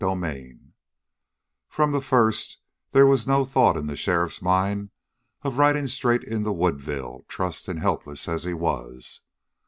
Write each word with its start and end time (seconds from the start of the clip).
13 0.03 0.73
From 1.67 1.91
the 1.91 2.01
first 2.01 2.57
there 2.89 3.05
was 3.05 3.27
no 3.27 3.45
thought 3.45 3.77
in 3.77 3.85
the 3.85 3.95
sheriff's 3.95 4.41
mind 4.41 4.89
of 5.43 5.59
riding 5.59 5.85
straight 5.85 6.23
into 6.23 6.51
Woodville, 6.51 7.23
trussed 7.27 7.67
and 7.67 7.77
helpless 7.79 8.27
as 8.27 8.43
he 8.43 8.55
was. 8.55 9.21